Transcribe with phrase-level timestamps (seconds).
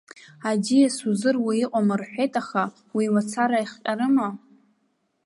[0.49, 2.63] Аӡиас узыруа иҟам рҳәеит аха,
[2.95, 4.27] уи мацара иахҟьарыма?